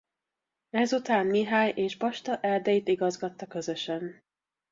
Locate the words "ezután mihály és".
0.69-1.97